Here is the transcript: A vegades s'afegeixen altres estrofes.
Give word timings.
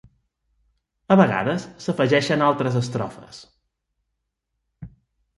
A 1.15 1.17
vegades 1.19 1.65
s'afegeixen 1.83 2.43
altres 2.45 2.77
estrofes. 2.79 3.41